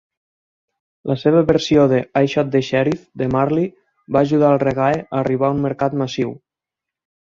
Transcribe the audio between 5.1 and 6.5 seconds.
arribar a un mercat massiu.